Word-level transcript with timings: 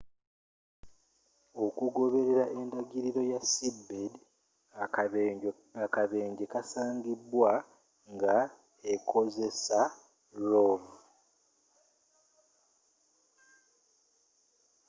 okugoberera 1.65 2.43
endagiriro 2.57 3.21
ya 3.31 3.41
seabed 3.51 4.13
akabenje 5.85 6.45
kasangibwa 6.53 7.51
nga 8.13 8.37
ekozesa 8.93 9.81
rov 10.45 10.83